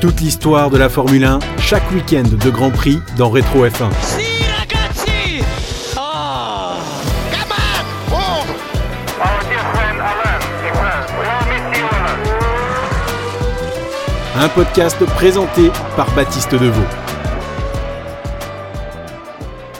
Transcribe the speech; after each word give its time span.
Toute 0.00 0.20
l'histoire 0.20 0.70
de 0.70 0.76
la 0.76 0.88
Formule 0.88 1.24
1, 1.24 1.38
chaque 1.58 1.90
week-end 1.92 2.24
de 2.24 2.50
Grand 2.50 2.70
Prix 2.70 2.98
dans 3.16 3.30
Rétro 3.30 3.66
F1. 3.66 3.88
Un 14.36 14.48
podcast 14.48 15.04
présenté 15.14 15.70
par 15.96 16.10
Baptiste 16.14 16.54
Deveau. 16.54 16.82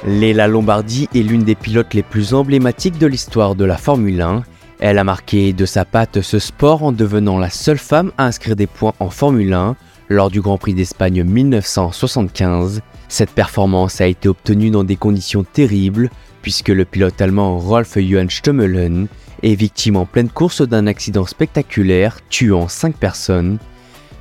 Léla 0.07 0.49
Lombardi 0.49 1.09
est 1.15 1.21
l'une 1.21 1.43
des 1.43 1.55
pilotes 1.55 1.95
les 1.95 2.03
plus 2.03 2.33
emblématiques 2.33 2.99
de 2.99 3.07
l'histoire 3.07 3.55
de 3.55 3.65
la 3.65 3.77
Formule 3.77 4.21
1. 4.21 4.43
Elle 4.85 4.99
a 4.99 5.05
marqué 5.05 5.53
de 5.53 5.65
sa 5.65 5.85
patte 5.85 6.23
ce 6.23 6.41
sport 6.41 6.83
en 6.83 6.91
devenant 6.91 7.39
la 7.39 7.51
seule 7.51 7.79
femme 7.79 8.11
à 8.19 8.27
inscrire 8.27 8.57
des 8.57 8.67
points 8.67 8.95
en 8.99 9.11
Formule 9.11 9.53
1 9.53 9.77
lors 10.09 10.29
du 10.29 10.41
Grand 10.41 10.59
Prix 10.59 10.75
d'Espagne 10.75 11.23
1975. 11.23 12.81
Cette 13.07 13.31
performance 13.31 14.01
a 14.01 14.09
été 14.09 14.29
obtenue 14.29 14.71
dans 14.71 14.83
des 14.83 14.97
conditions 14.97 15.45
terribles 15.45 16.11
puisque 16.43 16.71
le 16.71 16.85
pilote 16.85 17.23
allemand 17.23 17.61
Rolf 17.61 17.97
Johann 17.97 18.29
Stommelen 18.29 19.07
est 19.45 19.55
victime 19.55 19.95
en 19.95 20.05
pleine 20.05 20.31
course 20.31 20.63
d'un 20.63 20.89
accident 20.89 21.27
spectaculaire 21.27 22.19
tuant 22.29 22.67
5 22.67 22.97
personnes. 22.97 23.59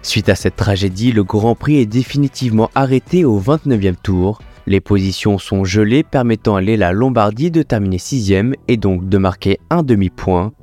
Suite 0.03 0.29
à 0.29 0.35
cette 0.35 0.57
tragédie, 0.57 1.11
le 1.11 1.23
Grand 1.23 1.55
Prix 1.55 1.77
est 1.77 1.87
définitivement 1.87 2.69
arrêté 2.75 3.25
au 3.25 3.41
29e 3.41 3.95
tour. 3.95 4.43
Les 4.67 4.79
positions 4.79 5.37
sont 5.37 5.63
gelées 5.63 6.03
permettant 6.03 6.55
à 6.55 6.61
Léla 6.61 6.91
Lombardie 6.91 7.51
de 7.51 7.63
terminer 7.63 7.97
6 7.97 8.33
et 8.67 8.77
donc 8.77 9.09
de 9.09 9.17
marquer 9.17 9.59
un 9.69 9.83
demi-point. 9.83 10.53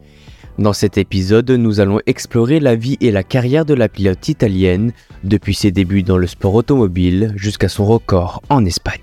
Dans 0.59 0.73
cet 0.73 0.99
épisode, 0.99 1.51
nous 1.51 1.81
allons 1.81 2.01
explorer 2.07 2.59
la 2.59 2.75
vie 2.75 2.97
et 3.01 3.13
la 3.13 3.23
carrière 3.23 3.65
de 3.65 3.75
la 3.75 3.89
pilote 3.89 4.29
italienne 4.29 4.93
depuis 5.23 5.55
ses 5.55 5.71
débuts 5.71 6.03
dans 6.03 6.19
le 6.19 6.27
sport 6.27 6.55
automobile 6.55 7.33
jusqu'à 7.37 7.69
son 7.69 7.87
record 7.87 8.43
en 8.49 8.65
Espagne. 8.65 9.01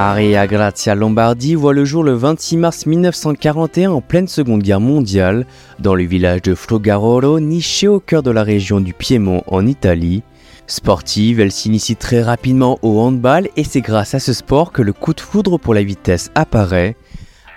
Maria 0.00 0.46
Grazia 0.46 0.94
Lombardi 0.94 1.56
voit 1.56 1.72
le 1.72 1.84
jour 1.84 2.04
le 2.04 2.12
26 2.12 2.56
mars 2.56 2.86
1941 2.86 3.90
en 3.90 4.00
pleine 4.00 4.28
Seconde 4.28 4.62
Guerre 4.62 4.78
mondiale 4.78 5.44
dans 5.80 5.96
le 5.96 6.04
village 6.04 6.42
de 6.42 6.54
Flogarolo, 6.54 7.40
niché 7.40 7.88
au 7.88 7.98
cœur 7.98 8.22
de 8.22 8.30
la 8.30 8.44
région 8.44 8.80
du 8.80 8.92
Piémont 8.94 9.42
en 9.48 9.66
Italie. 9.66 10.22
Sportive, 10.68 11.40
elle 11.40 11.50
s'initie 11.50 11.96
très 11.96 12.22
rapidement 12.22 12.78
au 12.82 13.00
handball 13.00 13.48
et 13.56 13.64
c'est 13.64 13.80
grâce 13.80 14.14
à 14.14 14.20
ce 14.20 14.32
sport 14.32 14.70
que 14.70 14.82
le 14.82 14.92
coup 14.92 15.14
de 15.14 15.20
foudre 15.20 15.58
pour 15.58 15.74
la 15.74 15.82
vitesse 15.82 16.30
apparaît. 16.36 16.94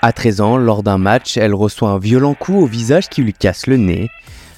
À 0.01 0.11
13 0.11 0.41
ans, 0.41 0.57
lors 0.57 0.81
d'un 0.81 0.97
match, 0.97 1.37
elle 1.37 1.53
reçoit 1.53 1.91
un 1.91 1.99
violent 1.99 2.33
coup 2.33 2.55
au 2.55 2.65
visage 2.65 3.07
qui 3.07 3.21
lui 3.21 3.33
casse 3.33 3.67
le 3.67 3.77
nez. 3.77 4.09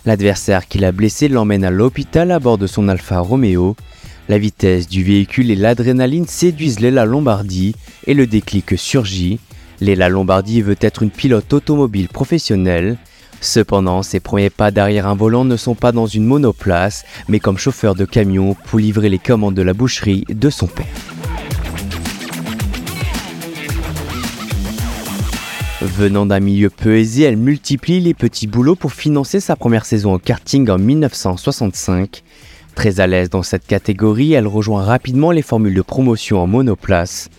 L'adversaire 0.05 0.69
qui 0.69 0.77
l'a 0.77 0.93
blessée 0.93 1.27
l'emmène 1.27 1.65
à 1.65 1.69
l'hôpital 1.69 2.31
à 2.31 2.39
bord 2.39 2.57
de 2.57 2.65
son 2.65 2.87
Alfa 2.87 3.19
Romeo. 3.19 3.75
La 4.29 4.37
vitesse 4.37 4.87
du 4.87 5.03
véhicule 5.03 5.51
et 5.51 5.55
l'adrénaline 5.55 6.27
séduisent 6.27 6.79
Léla 6.79 7.03
Lombardie 7.03 7.75
et 8.07 8.13
le 8.13 8.25
déclic 8.25 8.77
surgit. 8.77 9.39
Léla 9.81 10.07
Lombardie 10.07 10.61
veut 10.61 10.77
être 10.79 11.03
une 11.03 11.11
pilote 11.11 11.51
automobile 11.51 12.07
professionnelle. 12.07 12.97
Cependant, 13.41 14.01
ses 14.01 14.21
premiers 14.21 14.49
pas 14.49 14.71
derrière 14.71 15.07
un 15.07 15.15
volant 15.15 15.43
ne 15.43 15.57
sont 15.57 15.75
pas 15.75 15.91
dans 15.91 16.07
une 16.07 16.25
monoplace, 16.25 17.03
mais 17.27 17.39
comme 17.39 17.57
chauffeur 17.57 17.95
de 17.95 18.05
camion 18.05 18.55
pour 18.65 18.79
livrer 18.79 19.09
les 19.09 19.19
commandes 19.19 19.55
de 19.55 19.61
la 19.61 19.73
boucherie 19.73 20.23
de 20.29 20.49
son 20.49 20.67
père. 20.67 20.85
Venant 25.81 26.25
d'un 26.25 26.39
milieu 26.39 26.69
peu 26.69 26.95
aisé, 26.95 27.23
elle 27.23 27.35
multiplie 27.35 27.99
les 27.99 28.13
petits 28.13 28.47
boulots 28.47 28.77
pour 28.77 28.93
financer 28.93 29.41
sa 29.41 29.57
première 29.57 29.83
saison 29.83 30.13
au 30.13 30.19
karting 30.19 30.69
en 30.69 30.77
1965. 30.77 32.23
Très 32.75 32.99
à 32.99 33.07
l'aise 33.07 33.29
dans 33.29 33.43
cette 33.43 33.67
catégorie, 33.67 34.33
elle 34.33 34.47
rejoint 34.47 34.83
rapidement 34.83 35.31
les 35.31 35.41
formules 35.41 35.75
de 35.75 35.81
promotion 35.81 36.39
en 36.39 36.47
monoplace. 36.47 37.29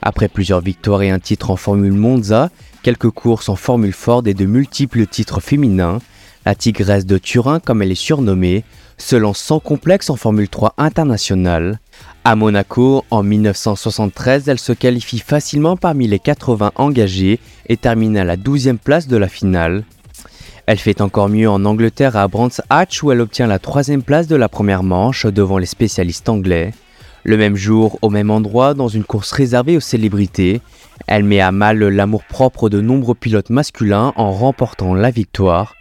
Après 0.00 0.28
plusieurs 0.28 0.60
victoires 0.60 1.02
et 1.02 1.10
un 1.10 1.18
titre 1.18 1.50
en 1.50 1.56
Formule 1.56 1.92
Monza, 1.92 2.50
quelques 2.82 3.10
courses 3.10 3.48
en 3.48 3.56
Formule 3.56 3.92
Ford 3.92 4.22
et 4.26 4.34
de 4.34 4.44
multiples 4.46 5.06
titres 5.06 5.40
féminins, 5.40 5.98
la 6.44 6.54
Tigresse 6.54 7.06
de 7.06 7.18
Turin, 7.18 7.58
comme 7.58 7.82
elle 7.82 7.90
est 7.90 7.96
surnommée, 7.96 8.62
se 8.98 9.16
lance 9.16 9.38
sans 9.38 9.58
complexe 9.58 10.10
en 10.10 10.16
Formule 10.16 10.48
3 10.48 10.74
internationale. 10.78 11.80
À 12.22 12.36
Monaco, 12.36 13.04
en 13.10 13.24
1973, 13.24 14.48
elle 14.48 14.60
se 14.60 14.72
qualifie 14.72 15.18
facilement 15.18 15.76
parmi 15.76 16.06
les 16.06 16.20
80 16.20 16.70
engagés 16.76 17.40
et 17.68 17.76
termine 17.76 18.16
à 18.16 18.24
la 18.24 18.36
12e 18.36 18.78
place 18.78 19.08
de 19.08 19.16
la 19.16 19.28
finale. 19.28 19.84
Elle 20.66 20.78
fait 20.78 21.00
encore 21.00 21.28
mieux 21.28 21.48
en 21.48 21.64
Angleterre 21.64 22.16
à 22.16 22.26
Brands 22.26 22.48
Hatch 22.70 23.00
où 23.04 23.12
elle 23.12 23.20
obtient 23.20 23.46
la 23.46 23.60
troisième 23.60 24.02
place 24.02 24.26
de 24.26 24.34
la 24.34 24.48
première 24.48 24.82
manche 24.82 25.24
devant 25.24 25.58
les 25.58 25.66
spécialistes 25.66 26.28
anglais. 26.28 26.74
Le 27.22 27.36
même 27.36 27.54
jour, 27.54 28.00
au 28.02 28.10
même 28.10 28.32
endroit, 28.32 28.74
dans 28.74 28.88
une 28.88 29.04
course 29.04 29.30
réservée 29.30 29.76
aux 29.76 29.80
célébrités, 29.80 30.60
elle 31.06 31.22
met 31.22 31.40
à 31.40 31.52
mal 31.52 31.78
l'amour-propre 31.78 32.68
de 32.68 32.80
nombreux 32.80 33.14
pilotes 33.14 33.50
masculins 33.50 34.12
en 34.16 34.32
remportant 34.32 34.92
la 34.92 35.10
victoire. 35.12 35.76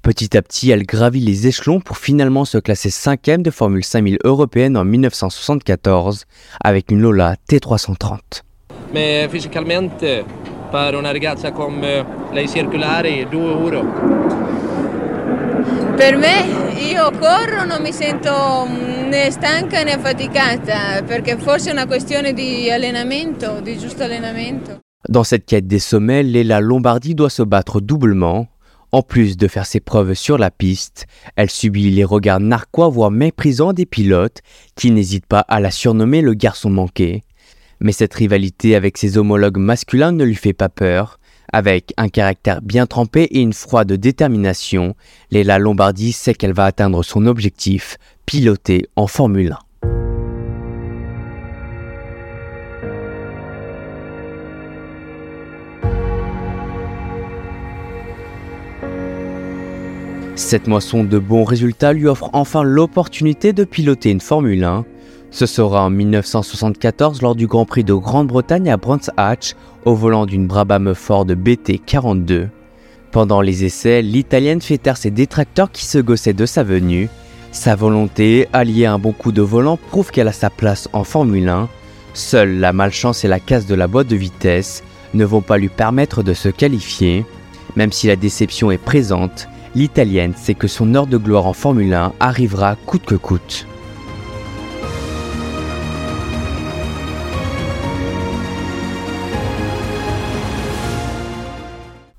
Petit 0.00 0.34
à 0.34 0.40
petit, 0.40 0.70
elle 0.70 0.86
gravit 0.86 1.20
les 1.20 1.46
échelons 1.46 1.80
pour 1.80 1.98
finalement 1.98 2.46
se 2.46 2.56
classer 2.56 2.88
cinquième 2.88 3.42
de 3.42 3.50
Formule 3.50 3.84
5000 3.84 4.20
européenne 4.24 4.78
en 4.78 4.86
1974 4.86 6.24
avec 6.64 6.90
une 6.90 7.02
Lola 7.02 7.36
T330. 7.50 8.42
Mais 8.94 9.28
physiquement, 9.28 9.90
per 10.70 10.94
una 10.94 11.10
ragazza 11.10 11.52
come 11.52 12.04
lei 12.30 12.48
circolare 12.48 13.26
due 13.28 13.52
ore? 13.52 13.82
Per 15.96 16.16
me, 16.16 16.78
io 16.78 17.10
corro, 17.18 17.64
non 17.66 17.82
mi 17.82 17.92
sento 17.92 18.66
né 18.66 19.30
stanca 19.30 19.82
né 19.82 19.92
affaticata, 19.92 21.02
perché 21.04 21.36
forse 21.36 21.70
è 21.70 21.72
una 21.72 21.86
questione 21.86 22.32
di 22.32 22.70
allenamento, 22.70 23.60
di 23.60 23.76
giusto 23.76 24.04
allenamento. 24.04 24.78
Dans 25.08 25.26
cette 25.26 25.46
quête 25.46 25.66
des 25.66 25.80
sommets, 25.80 26.22
Léla 26.22 26.60
Lombardi 26.60 27.14
doit 27.14 27.30
se 27.30 27.42
battre 27.42 27.80
doublement. 27.80 28.46
En 28.92 29.02
plus 29.02 29.36
de 29.36 29.46
faire 29.46 29.66
ses 29.66 29.80
preuves 29.80 30.14
sur 30.14 30.36
la 30.36 30.50
piste, 30.50 31.06
elle 31.36 31.50
subit 31.50 31.90
les 31.90 32.04
regards 32.04 32.40
narquois 32.40 32.88
voire 32.88 33.10
méprisants 33.10 33.72
des 33.72 33.86
pilotes 33.86 34.40
qui 34.74 34.90
n'hésitent 34.90 35.26
pas 35.26 35.44
à 35.48 35.60
la 35.60 35.70
surnommer 35.70 36.22
le 36.22 36.34
garçon 36.34 36.70
manqué. 36.70 37.22
Mais 37.80 37.92
cette 37.92 38.12
rivalité 38.12 38.74
avec 38.76 38.98
ses 38.98 39.16
homologues 39.16 39.56
masculins 39.56 40.12
ne 40.12 40.24
lui 40.24 40.34
fait 40.34 40.52
pas 40.52 40.68
peur. 40.68 41.18
Avec 41.50 41.94
un 41.96 42.08
caractère 42.08 42.60
bien 42.60 42.86
trempé 42.86 43.22
et 43.22 43.40
une 43.40 43.54
froide 43.54 43.92
détermination, 43.92 44.94
Léla 45.30 45.58
Lombardi 45.58 46.12
sait 46.12 46.34
qu'elle 46.34 46.52
va 46.52 46.66
atteindre 46.66 47.02
son 47.02 47.26
objectif, 47.26 47.96
piloter 48.26 48.86
en 48.96 49.06
Formule 49.06 49.52
1. 49.52 49.58
Cette 60.36 60.68
moisson 60.68 61.04
de 61.04 61.18
bons 61.18 61.44
résultats 61.44 61.92
lui 61.92 62.06
offre 62.06 62.30
enfin 62.32 62.62
l'opportunité 62.62 63.52
de 63.52 63.64
piloter 63.64 64.10
une 64.10 64.20
Formule 64.20 64.64
1 64.64 64.84
ce 65.30 65.46
sera 65.46 65.84
en 65.84 65.90
1974 65.90 67.22
lors 67.22 67.34
du 67.34 67.46
Grand 67.46 67.64
Prix 67.64 67.84
de 67.84 67.94
Grande-Bretagne 67.94 68.70
à 68.70 68.76
Brands 68.76 68.98
Hatch 69.16 69.54
au 69.84 69.94
volant 69.94 70.26
d'une 70.26 70.46
Brabham 70.46 70.94
Ford 70.94 71.26
BT42. 71.26 72.48
Pendant 73.12 73.40
les 73.40 73.64
essais, 73.64 74.02
l'Italienne 74.02 74.60
fait 74.60 74.78
taire 74.78 74.96
ses 74.96 75.10
détracteurs 75.10 75.70
qui 75.70 75.84
se 75.84 75.98
gossaient 75.98 76.32
de 76.32 76.46
sa 76.46 76.62
venue. 76.62 77.08
Sa 77.52 77.74
volonté, 77.74 78.48
alliée 78.52 78.86
à 78.86 78.92
un 78.92 78.98
bon 78.98 79.12
coup 79.12 79.32
de 79.32 79.42
volant, 79.42 79.76
prouve 79.76 80.10
qu'elle 80.10 80.28
a 80.28 80.32
sa 80.32 80.50
place 80.50 80.88
en 80.92 81.04
Formule 81.04 81.48
1. 81.48 81.68
Seule 82.14 82.58
la 82.58 82.72
malchance 82.72 83.24
et 83.24 83.28
la 83.28 83.40
casse 83.40 83.66
de 83.66 83.74
la 83.74 83.86
boîte 83.86 84.08
de 84.08 84.16
vitesse 84.16 84.82
ne 85.14 85.24
vont 85.24 85.40
pas 85.40 85.58
lui 85.58 85.68
permettre 85.68 86.22
de 86.22 86.34
se 86.34 86.48
qualifier. 86.48 87.24
Même 87.76 87.92
si 87.92 88.08
la 88.08 88.16
déception 88.16 88.70
est 88.70 88.78
présente, 88.78 89.48
l'Italienne 89.74 90.34
sait 90.36 90.54
que 90.54 90.68
son 90.68 90.94
heure 90.94 91.06
de 91.06 91.18
gloire 91.18 91.46
en 91.46 91.52
Formule 91.52 91.94
1 91.94 92.12
arrivera 92.20 92.76
coûte 92.86 93.04
que 93.04 93.14
coûte. 93.14 93.66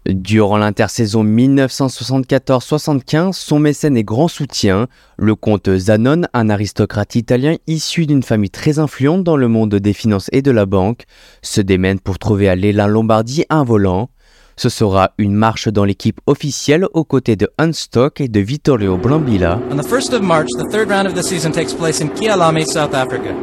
Durant 0.07 0.57
l'intersaison 0.57 1.23
1974-75, 1.23 3.33
son 3.33 3.59
mécène 3.59 3.95
et 3.95 4.03
grand 4.03 4.27
soutien, 4.27 4.87
le 5.17 5.35
comte 5.35 5.77
Zanon, 5.77 6.23
un 6.33 6.49
aristocrate 6.49 7.13
italien 7.13 7.57
issu 7.67 8.07
d'une 8.07 8.23
famille 8.23 8.49
très 8.49 8.79
influente 8.79 9.23
dans 9.23 9.37
le 9.37 9.47
monde 9.47 9.75
des 9.75 9.93
finances 9.93 10.27
et 10.31 10.41
de 10.41 10.49
la 10.49 10.65
banque, 10.65 11.03
se 11.43 11.61
démène 11.61 11.99
pour 11.99 12.17
trouver 12.17 12.49
à 12.49 12.55
Léla 12.55 12.87
Lombardie 12.87 13.45
un 13.51 13.63
volant. 13.63 14.09
Ce 14.57 14.69
sera 14.69 15.11
une 15.19 15.35
marche 15.35 15.67
dans 15.67 15.85
l'équipe 15.85 16.19
officielle 16.25 16.87
aux 16.93 17.03
côtés 17.03 17.35
de 17.35 17.51
Unstock 17.59 18.21
et 18.21 18.27
de 18.27 18.39
Vittorio 18.39 18.97
Brambilla. 18.97 19.59
On 19.69 19.75
the 19.75 19.85
1st 19.85 20.15
of 20.15 20.23
March, 20.23 20.47
the 20.57 20.67
third 20.71 20.89
round 20.89 21.05
of 21.05 21.13
the 21.13 21.23
season 21.23 21.51
takes 21.51 21.75
place 21.75 22.01
in 22.01 22.07
Kialami, 22.07 22.65
South 22.65 22.95
Africa. 22.95 23.35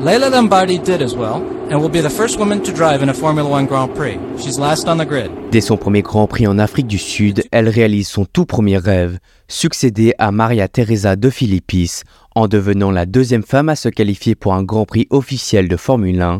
Leila 0.00 0.30
Lombardi 0.30 0.78
did 0.78 1.02
as 1.02 1.14
well, 1.14 1.42
and 1.72 1.80
will 1.80 1.90
be 1.90 2.02
the 2.02 2.10
first 2.10 2.38
woman 2.38 2.60
to 2.60 2.72
drive 2.72 3.02
in 3.02 3.08
a 3.08 3.14
Formula 3.14 3.48
One 3.48 3.66
Grand 3.66 3.94
Prix. 3.94 4.18
She's 4.36 4.58
last 4.58 4.86
on 4.88 4.98
the 4.98 5.06
grid. 5.06 5.30
Dès 5.50 5.62
son 5.62 5.78
premier 5.78 6.02
Grand 6.02 6.26
Prix 6.26 6.46
en 6.46 6.58
Afrique 6.58 6.86
du 6.86 6.98
Sud, 6.98 7.44
elle 7.50 7.68
réalise 7.68 8.08
son 8.08 8.26
tout 8.26 8.44
premier 8.44 8.76
rêve, 8.76 9.18
succéder 9.48 10.14
à 10.18 10.32
Maria 10.32 10.68
Teresa 10.68 11.16
de 11.16 11.30
Philippis, 11.30 12.02
en 12.34 12.46
devenant 12.46 12.90
la 12.90 13.06
deuxième 13.06 13.42
femme 13.42 13.70
à 13.70 13.76
se 13.76 13.88
qualifier 13.88 14.34
pour 14.34 14.54
un 14.54 14.62
Grand 14.62 14.84
Prix 14.84 15.06
officiel 15.10 15.68
de 15.68 15.76
Formule 15.76 16.20
1. 16.20 16.38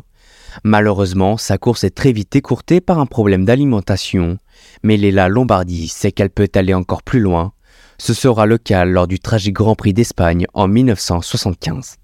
Malheureusement, 0.65 1.39
sa 1.39 1.57
course 1.57 1.85
est 1.85 1.95
très 1.97 2.13
vite 2.13 2.37
écourtée 2.37 2.83
par 2.83 2.99
un 2.99 3.07
problème 3.07 3.47
d'alimentation, 3.47 4.37
mais 4.83 4.99
Leila 4.99 5.29
Lombardi 5.29 5.89
sait 5.89 6.13
qu'elle 6.13 6.31
peut 6.31 6.51
aller 6.55 6.75
encore 6.75 7.03
plus 7.03 7.21
loin. 7.21 7.53
Ce 7.97 8.13
sera 8.13 8.45
le 8.45 8.59
cas 8.59 8.85
lors 8.85 9.07
du 9.07 9.19
tragique 9.19 9.55
Grand 9.55 9.77
Prix 9.77 9.95
d'Espagne 9.95 10.47
en 10.53 10.69
1975. 10.69 11.97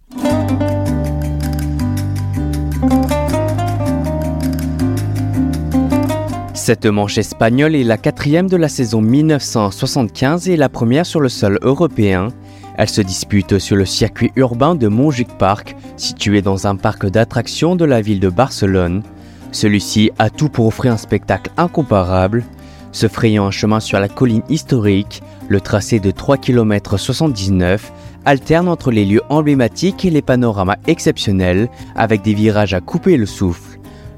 Cette 6.69 6.85
manche 6.85 7.17
espagnole 7.17 7.75
est 7.75 7.83
la 7.83 7.97
quatrième 7.97 8.47
de 8.47 8.59
la 8.59 8.69
saison 8.69 9.01
1975 9.01 10.51
et 10.51 10.57
la 10.59 10.69
première 10.69 11.07
sur 11.07 11.19
le 11.19 11.31
sol 11.31 11.59
européen. 11.63 12.29
Elle 12.77 12.91
se 12.91 13.01
dispute 13.01 13.59
sur 13.59 13.75
le 13.75 13.87
circuit 13.87 14.33
urbain 14.37 14.75
de 14.75 14.87
Montjuic 14.87 15.29
Park, 15.39 15.77
situé 15.97 16.43
dans 16.43 16.67
un 16.67 16.77
parc 16.77 17.07
d'attractions 17.07 17.75
de 17.75 17.87
la 17.87 18.03
ville 18.03 18.21
de 18.21 18.29
Barcelone. 18.29 19.03
Celui-ci 19.51 20.11
a 20.19 20.29
tout 20.29 20.51
pour 20.51 20.67
offrir 20.67 20.93
un 20.93 20.99
spectacle 20.99 21.51
incomparable. 21.57 22.45
Se 22.93 23.09
frayant 23.09 23.47
un 23.47 23.51
chemin 23.51 23.81
sur 23.81 23.99
la 23.99 24.11
colline 24.11 24.43
historique, 24.51 25.23
le 25.49 25.63
tracé 25.63 26.01
de 26.01 26.11
3 26.11 26.37
km 26.37 26.99
79 26.99 27.91
alterne 28.27 28.69
entre 28.69 28.91
les 28.91 29.07
lieux 29.07 29.23
emblématiques 29.31 30.05
et 30.05 30.11
les 30.11 30.21
panoramas 30.21 30.77
exceptionnels 30.87 31.71
avec 31.97 32.21
des 32.21 32.35
virages 32.35 32.75
à 32.75 32.83
couper 32.83 33.17
le 33.17 33.25
souffle. 33.25 33.68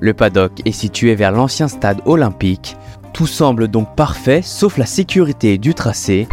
Le 0.00 0.14
paddock 0.14 0.52
est 0.64 0.72
situé 0.72 1.14
vers 1.14 1.30
l'ancien 1.30 1.68
stade 1.68 2.00
olympique. 2.06 2.76
Tout 3.12 3.26
semble 3.26 3.68
donc 3.68 3.94
parfait 3.96 4.40
sauf 4.42 4.78
la 4.78 4.86
sécurité 4.86 5.58
du 5.58 5.74
tracé. 5.74 6.26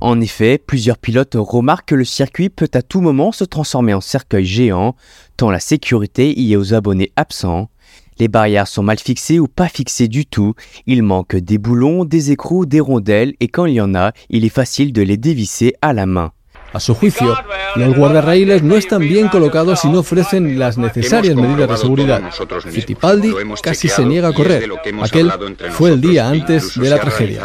En 0.00 0.20
effet, 0.20 0.58
plusieurs 0.58 0.98
pilotes 0.98 1.36
remarquent 1.38 1.90
que 1.90 1.94
le 1.94 2.04
circuit 2.04 2.50
peut 2.50 2.70
à 2.74 2.82
tout 2.82 3.00
moment 3.00 3.30
se 3.30 3.44
transformer 3.44 3.94
en 3.94 4.00
cercueil 4.00 4.44
géant, 4.44 4.96
tant 5.36 5.48
la 5.48 5.60
sécurité 5.60 6.36
y 6.36 6.54
est 6.54 6.56
aux 6.56 6.74
abonnés 6.74 7.12
absents. 7.14 7.70
Les 8.18 8.26
barrières 8.26 8.66
sont 8.66 8.82
mal 8.82 8.98
fixées 8.98 9.38
ou 9.38 9.46
pas 9.46 9.68
fixées 9.68 10.08
du 10.08 10.26
tout, 10.26 10.54
il 10.86 11.04
manque 11.04 11.36
des 11.36 11.56
boulons, 11.56 12.04
des 12.04 12.32
écrous, 12.32 12.66
des 12.66 12.80
rondelles 12.80 13.34
et 13.38 13.46
quand 13.46 13.66
il 13.66 13.74
y 13.74 13.80
en 13.80 13.94
a, 13.94 14.10
il 14.28 14.44
est 14.44 14.48
facile 14.48 14.92
de 14.92 15.02
les 15.02 15.16
dévisser 15.16 15.74
à 15.82 15.92
la 15.92 16.06
main. 16.06 16.32
A 16.72 16.80
su 16.80 16.94
juicio, 16.94 17.36
los 17.76 17.94
guardarraíles 17.94 18.62
no 18.62 18.76
están 18.76 19.00
bien 19.00 19.28
colocados 19.28 19.84
y 19.84 19.88
no 19.88 20.00
ofrecen 20.00 20.58
las 20.58 20.78
necesarias 20.78 21.36
medidas 21.36 21.68
de 21.68 21.76
seguridad. 21.76 22.22
Fittipaldi 22.70 23.34
casi 23.62 23.88
se 23.88 24.04
niega 24.04 24.28
a 24.28 24.32
correr. 24.32 24.70
Aquel 25.02 25.32
fue 25.70 25.90
el 25.90 26.00
día 26.00 26.28
antes 26.28 26.78
de 26.78 26.90
la 26.90 26.98
tragedia. 26.98 27.42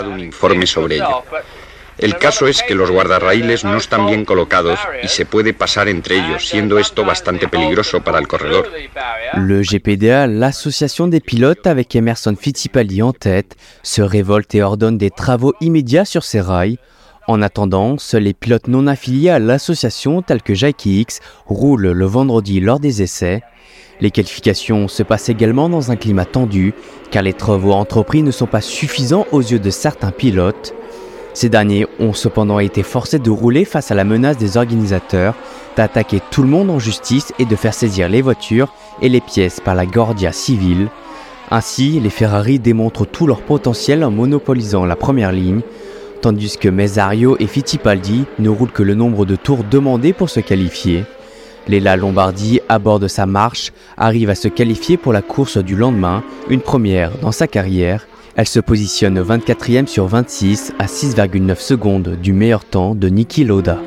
El 1.97 2.15
caso 2.18 2.45
es 2.45 2.62
que 2.62 2.75
los 2.75 2.91
guardarraíles 2.91 3.63
no 3.63 3.77
están 3.77 4.06
bien 4.06 4.24
colocados 4.24 4.79
y 5.01 5.07
se 5.07 5.25
puede 5.25 5.53
pasar 5.53 5.88
entre 5.88 6.18
ellos, 6.18 6.47
siendo 6.47 6.77
esto 6.77 7.03
bastante 7.03 7.47
peligroso 7.47 8.01
para 8.01 8.19
el 8.19 8.27
corredor. 8.27 8.69
Le 9.35 9.63
GPDA, 9.63 10.27
l'association 10.27 11.07
des 11.07 11.21
pilotes 11.21 11.65
avec 11.65 11.95
Emerson 11.95 12.35
Fittipaldi 12.39 13.01
en 13.01 13.13
tête, 13.13 13.56
se 13.81 14.03
révolte 14.03 14.53
et 14.53 14.62
ordonne 14.62 15.00
des 15.00 15.09
travaux 15.09 15.56
immédiats 15.59 16.06
sur 16.06 16.23
ces 16.23 16.39
rails. 16.39 16.77
En 17.27 17.41
attendant, 17.41 17.97
seuls 17.97 18.24
les 18.24 18.33
pilotes 18.33 18.69
non 18.69 18.88
affiliés 18.88 19.29
à 19.29 19.39
l'association 19.39 20.21
tels 20.21 20.41
que 20.41 20.53
Jackie 20.53 21.01
X 21.01 21.19
roulent 21.45 21.91
le 21.91 22.06
vendredi 22.06 22.62
lors 22.62 22.79
des 22.79 23.01
essais. 23.01 23.44
Les 24.00 24.12
qualifications 24.12 24.88
se 24.88 25.03
passent 25.03 25.27
également 25.27 25.68
dans 25.68 25.91
un 25.91 25.97
climat 25.97 26.24
tendu 26.24 26.74
car 27.12 27.24
les 27.24 27.33
travaux 27.33 27.74
entrepris 27.74 28.24
ne 28.24 28.31
sont 28.31 28.45
pas 28.45 28.62
suffisants 28.62 29.25
aux 29.33 29.41
yeux 29.41 29.59
de 29.59 29.69
certains 29.69 30.12
pilotes. 30.12 30.74
Ces 31.33 31.50
derniers 31.50 31.85
ont 32.00 32.13
cependant 32.13 32.59
été 32.59 32.81
forcés 32.81 33.19
de 33.19 33.30
rouler 33.30 33.65
face 33.65 33.91
à 33.91 33.95
la 33.95 34.06
menace 34.06 34.38
des 34.38 34.56
organisateurs, 34.56 35.35
d'attaquer 35.75 36.21
tout 36.31 36.44
le 36.44 36.47
monde 36.47 36.69
en 36.69 36.80
justice 36.80 37.33
et 37.39 37.45
de 37.45 37.56
faire 37.57 37.73
saisir 37.73 38.07
les 38.07 38.21
voitures 38.21 38.73
et 39.01 39.09
les 39.09 39.21
pièces 39.21 39.59
par 39.59 39.75
la 39.75 39.85
Guardia 39.85 40.31
civile. 40.31 40.88
Ainsi, 41.51 42.00
les 42.00 42.09
Ferrari 42.09 42.57
démontrent 42.57 43.06
tout 43.06 43.27
leur 43.27 43.41
potentiel 43.41 44.03
en 44.03 44.12
monopolisant 44.12 44.85
la 44.85 44.95
première 44.95 45.31
ligne, 45.31 45.62
tandis 46.22 46.58
que 46.58 46.69
Mesario 46.69 47.38
et 47.40 47.48
Fittipaldi 47.48 48.25
ne 48.40 48.50
roulent 48.50 48.72
que 48.72 48.84
le 48.84 48.96
nombre 48.96 49.25
de 49.25 49.36
tours 49.36 49.64
demandés 49.64 50.14
pour 50.14 50.30
se 50.30 50.40
qualifier. 50.40 51.06
Léla 51.68 51.96
Lombardi, 51.98 52.60
à 52.69 52.80
bord 52.80 53.00
de 53.00 53.08
sa 53.08 53.25
marche, 53.25 53.74
arrive 53.98 54.30
à 54.30 54.36
se 54.36 54.48
qualifier 54.48 54.98
pour 54.98 55.14
la 55.14 55.22
course 55.22 55.58
du 55.58 55.75
lendemain, 55.75 56.24
une 56.50 56.62
première 56.62 57.12
dans 57.19 57.31
sa 57.31 57.48
carrière. 57.48 58.08
Elle 58.36 58.48
se 58.48 58.60
positionne 58.60 59.22
24e 59.22 59.88
sur 59.88 60.08
26 60.08 60.74
à 60.80 60.86
6,9 60.86 61.60
secondes 61.60 62.18
du 62.22 62.34
meilleur 62.34 62.64
temps 62.64 62.96
de 62.96 63.10
Niki 63.10 63.44
Loda. 63.44 63.80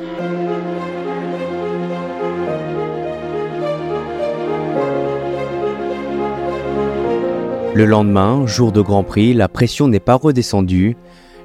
Le 7.73 7.85
lendemain, 7.85 8.45
jour 8.45 8.73
de 8.73 8.81
Grand 8.81 9.03
Prix, 9.03 9.33
la 9.33 9.47
pression 9.47 9.87
n'est 9.87 10.01
pas 10.01 10.15
redescendue. 10.15 10.97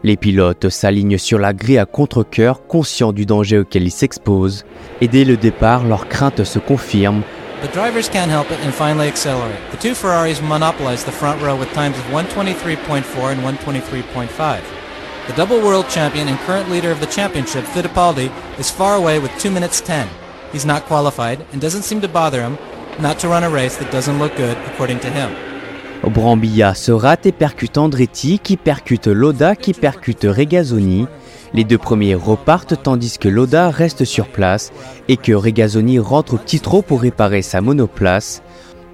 Les 0.04 0.16
pilotes 0.16 0.68
s'alignent 0.68 1.18
sur 1.18 1.38
la 1.38 1.52
grille 1.52 1.78
à 1.78 1.86
contre-coeur, 1.86 2.66
conscients 2.66 3.12
du 3.12 3.26
danger 3.26 3.58
auquel 3.58 3.84
ils 3.84 3.90
s'exposent, 3.90 4.64
et 5.00 5.08
dès 5.08 5.24
le 5.24 5.36
départ, 5.36 5.84
leurs 5.84 6.08
craintes 6.08 6.44
se 6.44 6.58
confirment. 6.58 7.22
The 7.62 7.72
drivers 7.72 8.08
can't 8.08 8.30
help 8.30 8.50
it 8.50 8.58
and 8.64 8.72
finally 8.72 9.08
accelerate. 9.08 9.58
The 9.72 9.78
two 9.78 9.94
Ferraris 9.94 10.42
monopolize 10.42 11.04
the 11.04 11.10
front 11.10 11.40
row 11.40 11.56
with 11.56 11.72
times 11.72 11.96
of 11.98 12.04
123.4 12.12 13.32
and 13.32 13.40
123.5. 13.42 14.60
The 15.26 15.32
double 15.32 15.60
world 15.60 15.88
champion 15.88 16.28
and 16.28 16.38
current 16.40 16.70
leader 16.70 16.90
of 16.90 17.00
the 17.00 17.06
championship, 17.06 17.64
Fittipaldi, 17.64 18.30
is 18.58 18.70
far 18.70 18.96
away 18.96 19.18
with 19.18 19.32
2 19.38 19.50
minutes 19.50 19.80
10. 19.80 20.06
He's 20.52 20.66
not 20.66 20.84
qualified 20.84 21.44
and 21.52 21.60
doesn't 21.60 21.82
seem 21.82 22.00
to 22.02 22.08
bother 22.08 22.42
him 22.42 22.58
not 23.00 23.18
to 23.20 23.28
run 23.28 23.44
a 23.44 23.50
race 23.50 23.76
that 23.76 23.92
doesn't 23.92 24.18
look 24.18 24.34
good, 24.36 24.56
according 24.68 25.00
to 25.00 25.10
him. 25.10 25.45
Brambilla 26.04 26.74
se 26.74 26.92
rate 26.92 27.26
et 27.26 27.32
percute 27.32 27.78
Andretti 27.78 28.38
qui 28.38 28.56
percute 28.56 29.06
Loda 29.06 29.56
qui 29.56 29.72
percute 29.72 30.24
Regazzoni. 30.24 31.06
Les 31.52 31.64
deux 31.64 31.78
premiers 31.78 32.14
repartent 32.14 32.82
tandis 32.82 33.18
que 33.18 33.28
Loda 33.28 33.70
reste 33.70 34.04
sur 34.04 34.28
place 34.28 34.72
et 35.08 35.16
que 35.16 35.32
Regazzoni 35.32 35.98
rentre 35.98 36.34
au 36.34 36.36
petit 36.38 36.60
trot 36.60 36.82
pour 36.82 37.00
réparer 37.00 37.42
sa 37.42 37.60
monoplace. 37.60 38.42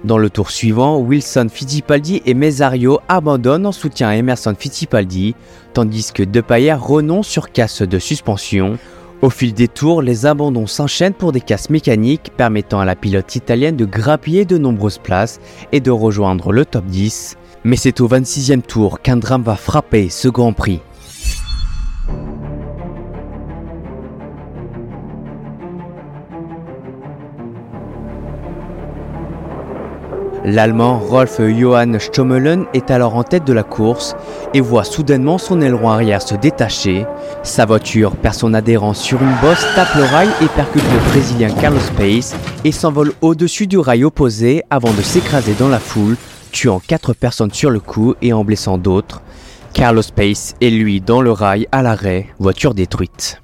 Dans 0.03 0.17
le 0.17 0.29
tour 0.29 0.51
suivant, 0.51 0.97
Wilson 0.99 1.47
Fittipaldi 1.49 2.21
et 2.25 2.33
Mesario 2.33 2.99
abandonnent 3.07 3.65
en 3.65 3.71
soutien 3.71 4.09
à 4.09 4.15
Emerson 4.15 4.53
Fittipaldi, 4.57 5.33
tandis 5.73 6.11
que 6.13 6.23
Depailler 6.23 6.73
renonce 6.73 7.27
sur 7.27 7.51
casse 7.51 7.83
de 7.83 7.99
suspension. 7.99 8.77
Au 9.23 9.29
fil 9.29 9.53
des 9.53 9.69
tours, 9.69 10.01
les 10.01 10.25
abandons 10.25 10.67
s'enchaînent 10.67 11.13
pour 11.13 11.31
des 11.31 11.39
casses 11.39 11.69
mécaniques 11.69 12.33
permettant 12.35 12.81
à 12.81 12.85
la 12.85 12.97
pilote 12.97 13.37
italienne 13.37 13.77
de 13.77 13.85
grappiller 13.85 14.43
de 14.43 14.57
nombreuses 14.57 14.97
places 14.97 15.39
et 15.71 15.79
de 15.79 15.91
rejoindre 15.91 16.51
le 16.51 16.65
top 16.65 16.83
10. 16.87 17.37
Mais 17.63 17.77
c'est 17.77 18.01
au 18.01 18.09
26e 18.09 18.61
tour 18.61 18.99
qu'un 18.99 19.15
drame 19.15 19.43
va 19.43 19.55
frapper 19.55 20.09
ce 20.09 20.27
Grand 20.27 20.51
Prix. 20.51 20.81
L'Allemand 30.45 30.99
Rolf 30.99 31.39
Johann 31.39 31.99
Stommelen 31.99 32.65
est 32.73 32.91
alors 32.91 33.15
en 33.15 33.23
tête 33.23 33.45
de 33.45 33.53
la 33.53 33.63
course 33.63 34.13
et 34.53 34.59
voit 34.59 34.83
soudainement 34.83 35.37
son 35.37 35.61
aileron 35.61 35.89
arrière 35.89 36.21
se 36.21 36.35
détacher. 36.35 37.05
Sa 37.43 37.65
voiture 37.65 38.15
perd 38.17 38.35
son 38.35 38.53
adhérence 38.53 38.99
sur 38.99 39.21
une 39.21 39.35
bosse, 39.41 39.65
tape 39.73 39.95
le 39.95 40.03
rail 40.03 40.27
et 40.41 40.47
percute 40.47 40.83
le 40.83 41.11
Brésilien 41.11 41.49
Carlos 41.49 41.79
Pace 41.95 42.35
et 42.65 42.73
s'envole 42.73 43.13
au-dessus 43.21 43.67
du 43.67 43.77
rail 43.77 44.03
opposé 44.03 44.63
avant 44.69 44.91
de 44.91 45.01
s'écraser 45.01 45.53
dans 45.57 45.69
la 45.69 45.79
foule, 45.79 46.17
tuant 46.51 46.81
4 46.85 47.13
personnes 47.13 47.53
sur 47.53 47.69
le 47.69 47.79
coup 47.79 48.15
et 48.21 48.33
en 48.33 48.43
blessant 48.43 48.77
d'autres. 48.77 49.21
Carlos 49.73 50.03
Pace 50.13 50.55
est 50.59 50.69
lui 50.69 50.99
dans 50.99 51.21
le 51.21 51.31
rail 51.31 51.67
à 51.71 51.81
l'arrêt, 51.81 52.27
voiture 52.37 52.73
détruite. 52.73 53.42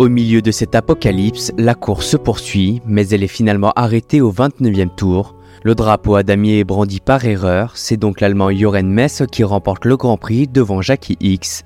Au 0.00 0.08
milieu 0.08 0.40
de 0.40 0.50
cet 0.50 0.74
apocalypse, 0.74 1.52
la 1.58 1.74
course 1.74 2.06
se 2.06 2.16
poursuit, 2.16 2.80
mais 2.86 3.06
elle 3.10 3.22
est 3.22 3.26
finalement 3.26 3.74
arrêtée 3.76 4.22
au 4.22 4.32
29e 4.32 4.88
tour. 4.94 5.34
Le 5.62 5.74
drapeau 5.74 6.14
à 6.14 6.22
damier 6.22 6.60
est 6.60 6.64
brandi 6.64 7.00
par 7.00 7.22
erreur, 7.26 7.72
c'est 7.74 7.98
donc 7.98 8.22
l'Allemand 8.22 8.50
Joren 8.50 8.88
Mess 8.88 9.22
qui 9.30 9.44
remporte 9.44 9.84
le 9.84 9.98
Grand 9.98 10.16
Prix 10.16 10.48
devant 10.48 10.80
Jackie 10.80 11.18
X. 11.20 11.64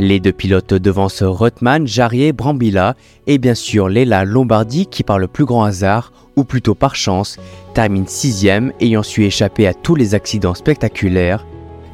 Les 0.00 0.18
deux 0.18 0.32
pilotes 0.32 0.74
devancent 0.74 1.22
Rothman, 1.22 1.86
Jarrier, 1.86 2.32
Brambilla 2.32 2.96
et 3.28 3.38
bien 3.38 3.54
sûr 3.54 3.88
Léla 3.88 4.24
Lombardi 4.24 4.86
qui 4.86 5.04
par 5.04 5.20
le 5.20 5.28
plus 5.28 5.44
grand 5.44 5.62
hasard, 5.62 6.12
ou 6.34 6.42
plutôt 6.42 6.74
par 6.74 6.96
chance, 6.96 7.36
termine 7.72 8.08
sixième 8.08 8.72
ayant 8.80 9.04
su 9.04 9.24
échapper 9.24 9.68
à 9.68 9.74
tous 9.74 9.94
les 9.94 10.16
accidents 10.16 10.54
spectaculaires. 10.54 11.46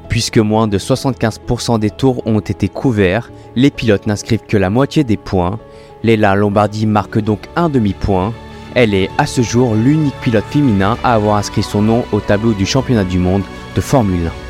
Puisque 0.09 0.37
moins 0.37 0.69
de 0.69 0.79
75% 0.79 1.79
des 1.79 1.89
tours 1.89 2.27
ont 2.27 2.41
été 2.41 2.69
couverts, 2.69 3.31
les 3.57 3.71
pilotes 3.71 4.07
n'inscrivent 4.07 4.47
que 4.47 4.59
la 4.59 4.69
moitié 4.69 5.05
des 5.05 5.17
points. 5.17 5.59
Léla 6.03 6.35
Lombardi 6.35 6.87
marque 6.87 7.19
donc 7.19 7.49
un 7.55 7.69
demi-point. 7.69 8.35
Elle 8.75 8.93
est 8.95 9.09
à 9.19 9.27
ce 9.27 9.43
jour 9.43 9.75
l'unique 9.75 10.15
pilote 10.21 10.45
féminin 10.45 10.99
à 11.05 11.15
avoir 11.15 11.37
inscrit 11.37 11.63
son 11.63 11.83
nom 11.83 12.05
au 12.11 12.21
tableau 12.21 12.55
du 12.55 12.67
championnat 12.67 13.05
du 13.05 13.19
monde 13.19 13.43
de 13.77 13.81
Formule 13.81 14.27
1. 14.27 14.43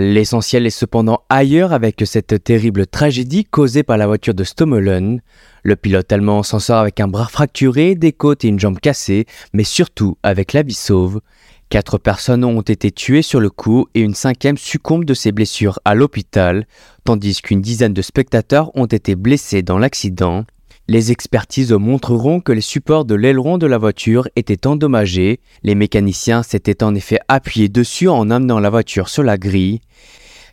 L'essentiel 0.00 0.66
est 0.66 0.70
cependant 0.70 1.22
ailleurs 1.30 1.72
avec 1.72 2.02
cette 2.04 2.44
terrible 2.44 2.86
tragédie 2.86 3.44
causée 3.44 3.82
par 3.82 3.96
la 3.96 4.06
voiture 4.06 4.34
de 4.34 4.44
Stommelen. 4.44 5.22
Le 5.62 5.76
pilote 5.76 6.12
allemand 6.12 6.42
s'en 6.42 6.58
sort 6.58 6.78
avec 6.78 7.00
un 7.00 7.08
bras 7.08 7.28
fracturé, 7.28 7.94
des 7.94 8.12
côtes 8.12 8.44
et 8.44 8.48
une 8.48 8.60
jambe 8.60 8.80
cassée, 8.80 9.26
mais 9.54 9.64
surtout 9.64 10.18
avec 10.22 10.52
la 10.52 10.62
vie 10.62 10.74
sauve. 10.74 11.20
Quatre 11.70 11.98
personnes 11.98 12.44
ont 12.44 12.62
été 12.62 12.90
tuées 12.90 13.20
sur 13.20 13.40
le 13.40 13.50
coup 13.50 13.88
et 13.94 14.00
une 14.00 14.14
cinquième 14.14 14.56
succombe 14.56 15.04
de 15.04 15.12
ses 15.12 15.32
blessures 15.32 15.78
à 15.84 15.94
l'hôpital, 15.94 16.66
tandis 17.04 17.42
qu'une 17.42 17.60
dizaine 17.60 17.92
de 17.92 18.00
spectateurs 18.00 18.70
ont 18.74 18.86
été 18.86 19.16
blessés 19.16 19.60
dans 19.60 19.76
l'accident. 19.78 20.46
Les 20.86 21.12
expertises 21.12 21.72
montreront 21.72 22.40
que 22.40 22.52
les 22.52 22.62
supports 22.62 23.04
de 23.04 23.14
l'aileron 23.14 23.58
de 23.58 23.66
la 23.66 23.76
voiture 23.76 24.28
étaient 24.34 24.66
endommagés. 24.66 25.40
Les 25.62 25.74
mécaniciens 25.74 26.42
s'étaient 26.42 26.82
en 26.82 26.94
effet 26.94 27.18
appuyés 27.28 27.68
dessus 27.68 28.08
en 28.08 28.30
amenant 28.30 28.60
la 28.60 28.70
voiture 28.70 29.10
sur 29.10 29.22
la 29.22 29.36
grille. 29.36 29.82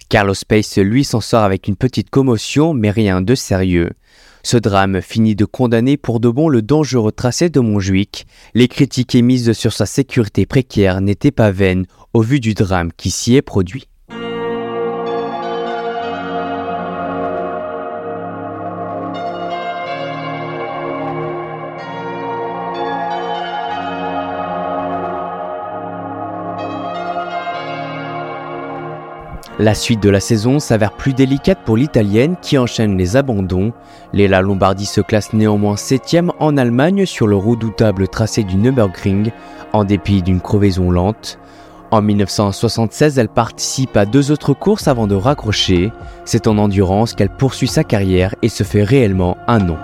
Carlos 0.09 0.35
Pace, 0.45 0.77
lui, 0.77 1.05
s'en 1.05 1.21
sort 1.21 1.43
avec 1.43 1.69
une 1.69 1.77
petite 1.77 2.09
commotion, 2.09 2.73
mais 2.73 2.91
rien 2.91 3.21
de 3.21 3.35
sérieux. 3.35 3.91
Ce 4.43 4.57
drame 4.57 5.01
finit 5.01 5.35
de 5.35 5.45
condamner 5.45 5.97
pour 5.97 6.19
de 6.19 6.29
bon 6.29 6.49
le 6.49 6.61
dangereux 6.61 7.11
tracé 7.11 7.49
de 7.49 7.59
Montjuic. 7.59 8.27
Les 8.53 8.67
critiques 8.67 9.15
émises 9.15 9.53
sur 9.53 9.73
sa 9.73 9.85
sécurité 9.85 10.45
précaire 10.45 11.01
n'étaient 11.01 11.31
pas 11.31 11.51
vaines 11.51 11.87
au 12.13 12.21
vu 12.21 12.39
du 12.39 12.53
drame 12.53 12.91
qui 12.95 13.09
s'y 13.09 13.35
est 13.35 13.41
produit. 13.41 13.87
La 29.57 29.73
suite 29.73 30.03
de 30.03 30.09
la 30.09 30.19
saison 30.19 30.59
s'avère 30.59 30.91
plus 30.91 31.13
délicate 31.13 31.59
pour 31.63 31.77
l'Italienne 31.77 32.35
qui 32.41 32.57
enchaîne 32.57 32.97
les 32.97 33.15
abandons. 33.15 33.71
Léla 34.11 34.41
Lombardi 34.41 34.85
se 34.85 34.99
classe 34.99 35.31
néanmoins 35.31 35.77
7 35.77 36.17
en 36.39 36.57
Allemagne 36.57 37.05
sur 37.05 37.25
le 37.25 37.37
redoutable 37.37 38.09
tracé 38.09 38.43
du 38.43 38.57
Nürburgring, 38.57 39.31
en 39.71 39.85
dépit 39.85 40.21
d'une 40.21 40.41
crevaison 40.41 40.91
lente. 40.91 41.39
En 41.91 42.01
1976, 42.01 43.17
elle 43.17 43.29
participe 43.29 43.95
à 43.95 44.05
deux 44.05 44.29
autres 44.29 44.53
courses 44.53 44.89
avant 44.89 45.07
de 45.07 45.15
raccrocher. 45.15 45.93
C'est 46.25 46.47
en 46.47 46.57
endurance 46.57 47.13
qu'elle 47.13 47.29
poursuit 47.29 47.69
sa 47.69 47.85
carrière 47.85 48.35
et 48.41 48.49
se 48.49 48.63
fait 48.63 48.83
réellement 48.83 49.37
un 49.47 49.59
nom. 49.59 49.77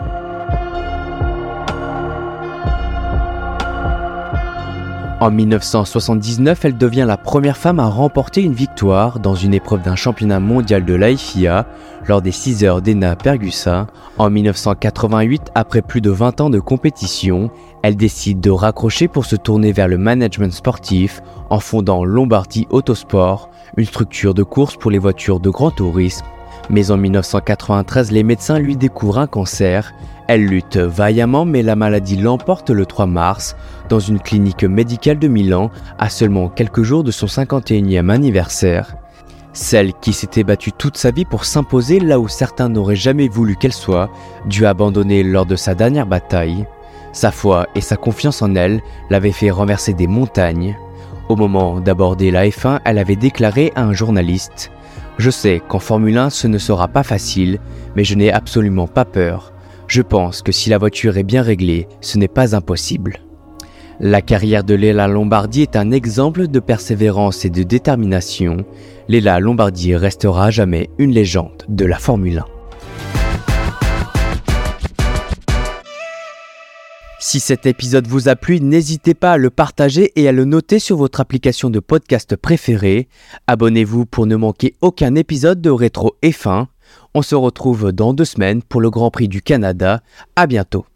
En 5.22 5.30
1979, 5.30 6.66
elle 6.66 6.80
devient 6.80 7.06
la 7.08 7.16
première 7.16 7.56
femme 7.56 7.80
à 7.80 7.86
remporter 7.86 8.42
une 8.42 8.56
victoire 8.56 9.20
dans 9.20 9.36
une 9.36 9.54
épreuve 9.54 9.84
d'un 9.84 9.96
championnat 9.96 10.40
mondial 10.40 10.84
de 10.84 10.96
l'AFIA 10.96 11.68
lors 12.08 12.24
des 12.24 12.32
6 12.32 12.64
heures 12.64 12.82
d'Ena 12.82 13.16
Pergusa. 13.16 13.86
En 14.18 14.32
1988, 14.32 15.52
après 15.54 15.84
plus 15.84 16.02
de 16.02 16.10
20 16.10 16.42
ans 16.42 16.50
de 16.50 16.60
compétition, 16.60 17.52
elle 17.84 17.98
décide 17.98 18.40
de 18.40 18.50
raccrocher 18.50 19.08
pour 19.08 19.26
se 19.26 19.36
tourner 19.36 19.72
vers 19.74 19.88
le 19.88 20.00
management 20.00 20.52
sportif 20.52 21.22
en 21.52 21.60
fondant 21.60 22.04
Lombardy 22.04 22.66
Autosport, 22.72 23.52
une 23.78 23.86
structure 23.86 24.34
de 24.34 24.42
course 24.42 24.76
pour 24.76 24.90
les 24.90 24.98
voitures 24.98 25.40
de 25.40 25.52
grand 25.52 25.70
tourisme. 25.70 26.26
Mais 26.70 26.92
en 26.92 26.98
1993, 26.98 28.12
les 28.12 28.24
médecins 28.24 28.60
lui 28.60 28.76
découvrent 28.76 29.20
un 29.20 29.28
cancer 29.28 29.94
elle 30.32 30.46
lutte 30.46 30.78
vaillamment 30.78 31.44
mais 31.44 31.62
la 31.62 31.76
maladie 31.76 32.16
l'emporte 32.16 32.70
le 32.70 32.86
3 32.86 33.06
mars 33.06 33.58
dans 33.90 34.00
une 34.00 34.22
clinique 34.22 34.64
médicale 34.64 35.20
de 35.20 35.28
Milan 35.28 35.72
à 36.00 36.10
seulement 36.10 36.48
quelques 36.48 36.84
jours 36.84 37.04
de 37.04 37.12
son 37.12 37.26
51e 37.26 38.08
anniversaire. 38.08 38.96
Celle 39.52 39.92
qui 39.92 40.14
s'était 40.14 40.46
battue 40.46 40.72
toute 40.72 40.96
sa 40.96 41.12
vie 41.12 41.26
pour 41.26 41.44
s'imposer 41.44 42.00
là 42.00 42.18
où 42.18 42.30
certains 42.30 42.70
n'auraient 42.70 42.96
jamais 42.96 43.28
voulu 43.28 43.58
qu'elle 43.58 43.74
soit, 43.74 44.10
dut 44.46 44.66
abandonner 44.66 45.22
lors 45.24 45.46
de 45.46 45.58
sa 45.58 45.76
dernière 45.76 46.08
bataille. 46.08 46.66
Sa 47.12 47.32
foi 47.32 47.68
et 47.76 47.82
sa 47.82 47.98
confiance 47.98 48.42
en 48.42 48.56
elle 48.56 48.82
l'avaient 49.10 49.34
fait 49.34 49.52
renverser 49.52 49.94
des 49.94 50.08
montagnes. 50.08 50.78
Au 51.32 51.38
moment 51.38 51.80
d'aborder 51.80 52.30
la 52.30 52.46
F1, 52.46 52.82
elle 52.84 52.98
avait 52.98 53.16
déclaré 53.16 53.72
à 53.76 53.84
un 53.84 53.94
journaliste 53.94 54.70
Je 55.18 55.30
sais 55.30 55.62
qu'en 55.66 55.80
Formule 55.80 56.18
1 56.18 56.30
ce 56.30 56.46
ne 56.46 56.58
sera 56.58 56.90
pas 56.90 57.04
facile, 57.04 57.60
mais 57.96 58.04
je 58.04 58.16
n'ai 58.16 58.34
absolument 58.34 58.86
pas 58.86 59.06
peur. 59.06 59.54
Je 59.88 60.02
pense 60.02 60.42
que 60.42 60.52
si 60.52 60.70
la 60.70 60.78
voiture 60.78 61.18
est 61.18 61.24
bien 61.24 61.42
réglée, 61.42 61.88
ce 62.02 62.18
n'est 62.18 62.28
pas 62.28 62.54
impossible. 62.54 63.20
La 64.02 64.22
carrière 64.22 64.66
de 64.66 64.74
Léla 64.74 65.08
Lombardi 65.08 65.62
est 65.62 65.78
un 65.78 65.92
exemple 65.92 66.50
de 66.50 66.60
persévérance 66.60 67.46
et 67.46 67.50
de 67.50 67.64
détermination. 67.64 68.66
Léla 69.08 69.40
Lombardi 69.40 69.96
restera 69.96 70.52
jamais 70.52 70.90
une 70.98 71.12
légende 71.12 71.64
de 71.70 71.86
la 71.86 71.98
Formule 71.98 72.40
1. 72.40 72.51
Si 77.24 77.40
cet 77.40 77.68
épisode 77.68 78.08
vous 78.08 78.30
a 78.30 78.36
plu, 78.36 78.60
n'hésitez 78.60 79.14
pas 79.14 79.34
à 79.34 79.38
le 79.38 79.52
partager 79.52 80.12
et 80.16 80.28
à 80.28 80.32
le 80.32 80.44
noter 80.44 80.80
sur 80.80 80.98
votre 80.98 81.20
application 81.20 81.70
de 81.70 81.80
podcast 81.80 82.36
préférée. 82.36 83.10
Abonnez-vous 83.46 84.08
pour 84.08 84.26
ne 84.26 84.36
manquer 84.36 84.76
aucun 84.82 85.14
épisode 85.14 85.62
de 85.62 85.70
Rétro 85.70 86.16
F1. 86.24 86.66
On 87.14 87.22
se 87.22 87.36
retrouve 87.36 87.92
dans 87.92 88.16
deux 88.16 88.26
semaines 88.26 88.64
pour 88.64 88.82
le 88.82 88.90
Grand 88.90 89.12
Prix 89.12 89.28
du 89.28 89.44
Canada. 89.44 90.02
À 90.36 90.48
bientôt. 90.48 90.88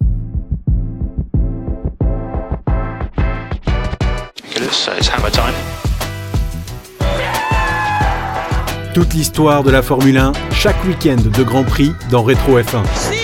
Toute 8.96 9.14
l'histoire 9.14 9.64
de 9.64 9.70
la 9.70 9.84
Formule 9.84 10.18
1, 10.18 10.32
chaque 10.52 10.84
week-end 10.86 11.18
de 11.18 11.44
Grand 11.44 11.64
Prix 11.64 11.92
dans 12.10 12.24
Rétro 12.24 12.60
F1. 12.60 13.15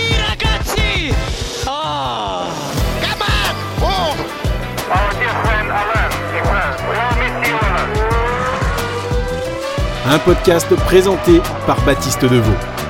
Un 10.12 10.18
podcast 10.18 10.68
présenté 10.76 11.40
par 11.66 11.80
Baptiste 11.86 12.26
Deveau. 12.26 12.81